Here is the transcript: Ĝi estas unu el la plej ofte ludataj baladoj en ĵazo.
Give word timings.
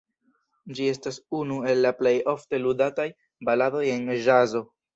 Ĝi 0.77 0.87
estas 0.93 1.19
unu 1.41 1.59
el 1.73 1.83
la 1.87 1.93
plej 2.01 2.15
ofte 2.35 2.63
ludataj 2.65 3.07
baladoj 3.51 3.87
en 3.95 4.13
ĵazo. 4.29 4.67